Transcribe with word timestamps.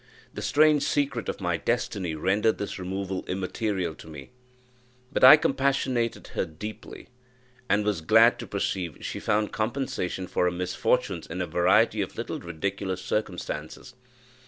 The 0.33 0.41
strange 0.41 0.81
secret 0.81 1.29
of 1.29 1.39
my 1.39 1.57
destiny 1.57 2.15
rendered 2.15 2.57
this 2.57 2.79
removal 2.79 3.23
immaterial 3.27 3.93
to 3.93 4.07
me; 4.07 4.31
but 5.13 5.23
I 5.23 5.37
compassionated 5.37 6.29
her 6.29 6.43
deeply, 6.43 7.09
and 7.69 7.85
was 7.85 8.01
glad 8.01 8.39
to 8.39 8.47
perceive 8.47 8.93
that 8.93 9.05
she 9.05 9.19
found 9.19 9.53
compensation 9.53 10.25
for 10.25 10.45
her 10.45 10.51
misfortunes 10.51 11.27
in 11.27 11.39
a 11.39 11.45
variety 11.45 12.01
of 12.01 12.17
little 12.17 12.39
ridiculous 12.39 12.99
circumstances. 12.99 13.93